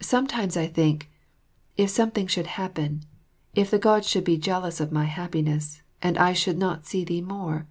Sometimes 0.00 0.56
I 0.56 0.66
think, 0.66 1.10
"If 1.76 1.90
something 1.90 2.26
should 2.26 2.46
happen; 2.46 3.02
if 3.54 3.70
the 3.70 3.78
Gods 3.78 4.08
should 4.08 4.24
be 4.24 4.38
jealous 4.38 4.80
of 4.80 4.90
my 4.92 5.04
happiness 5.04 5.82
and 6.00 6.16
I 6.16 6.32
should 6.32 6.56
not 6.56 6.86
see 6.86 7.04
thee 7.04 7.20
more?" 7.20 7.66